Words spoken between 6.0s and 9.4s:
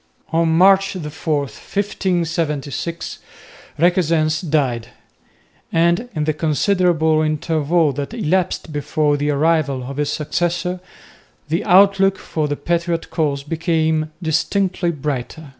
in the considerable interval that elapsed before the